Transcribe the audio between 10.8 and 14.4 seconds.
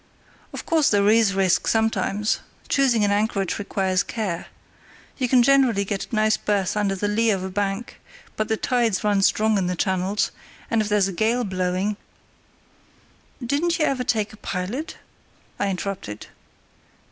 if there's a gale blowing——" "Didn't you ever take a